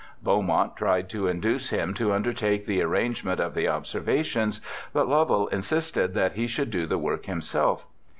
Beaumont 0.23 0.75
tried 0.75 1.09
to 1.09 1.27
induce 1.27 1.69
him 1.69 1.93
to 1.93 2.11
undertake 2.11 2.65
the 2.65 2.81
arrangement 2.81 3.39
of 3.39 3.53
the 3.53 3.67
observations, 3.67 4.59
but 4.93 5.07
Lovell 5.07 5.45
insisted 5.49 6.15
that 6.15 6.33
he 6.33 6.47
should 6.47 6.71
do 6.71 6.87
the 6.87 6.97
work 6.97 7.27
himself. 7.27 7.85